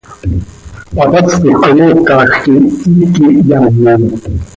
Hapaspoj 0.99 1.53
hanoocaj 1.65 2.25
quih 2.41 2.77
iiqui 2.93 3.25
hyaanim. 3.45 4.01